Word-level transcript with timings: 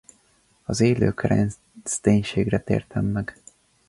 Az 0.63 0.79
élő 0.81 1.13
kereszténységre 1.13 2.59
tértem 2.59 3.05
meg. 3.05 3.41